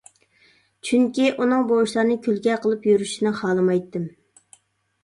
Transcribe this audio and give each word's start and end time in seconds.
چۈنكى، 0.89 1.27
ئۇنىڭ 1.33 1.67
بۇ 1.73 1.77
ئىشلارنى 1.83 2.17
كۈلكە 2.25 2.57
قىلىپ 2.65 2.89
يۈرۈشىنى 2.93 3.37
خالىمايتتىم. 3.43 4.11